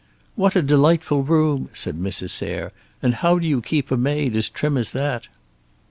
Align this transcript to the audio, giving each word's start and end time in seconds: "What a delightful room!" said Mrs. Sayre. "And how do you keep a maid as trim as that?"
"What 0.35 0.55
a 0.55 0.63
delightful 0.63 1.21
room!" 1.23 1.69
said 1.75 1.95
Mrs. 1.99 2.31
Sayre. 2.31 2.71
"And 3.03 3.13
how 3.13 3.37
do 3.37 3.45
you 3.45 3.61
keep 3.61 3.91
a 3.91 3.97
maid 3.97 4.35
as 4.35 4.49
trim 4.49 4.75
as 4.75 4.93
that?" 4.93 5.27